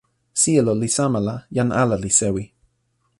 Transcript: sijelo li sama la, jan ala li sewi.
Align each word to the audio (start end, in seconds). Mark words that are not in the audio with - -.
sijelo 0.41 0.73
li 0.81 0.89
sama 0.97 1.19
la, 1.27 1.35
jan 1.59 1.69
ala 1.81 1.95
li 2.03 2.11
sewi. 2.19 2.43